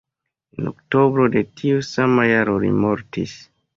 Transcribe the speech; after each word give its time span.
En 0.61 0.69
oktobro 0.69 1.27
de 1.37 1.43
tiu 1.61 1.85
sama 1.91 2.25
jaro 2.33 2.57
li 2.65 2.73
mortis. 2.87 3.37